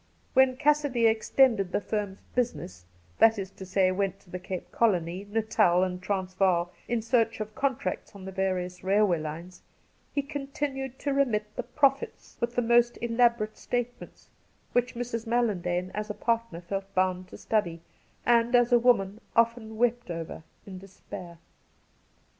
[0.33, 2.85] When Cassidy extended the firm's' business
[3.19, 7.53] '—that is to say, went to the Cape Colony, Natal, and Transvaal, in search of
[7.53, 9.61] contracts on the various railway lines—
[10.15, 14.29] he continued to remit the' profits' with the most elaborate statements,
[14.71, 15.27] which Mrs.
[15.27, 17.83] Mallandane, as a partner, felt bound to study,
[18.25, 21.37] and, as a woman,' often wept over in despair.